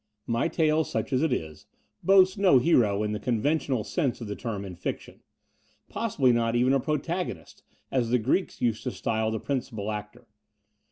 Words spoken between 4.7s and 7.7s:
fiction— ^possibly not even a protagonist,